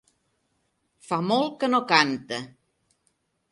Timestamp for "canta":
1.93-2.43